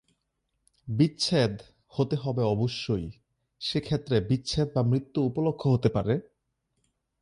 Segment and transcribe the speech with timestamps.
[0.87, 1.53] বিচ্ছেদ
[1.93, 3.07] হতে হবে অবশ্যই,
[3.61, 6.15] সে ক্ষেত্রে বিচ্ছেদ বা মৃত্যু উপলক্ষ হতে পারে।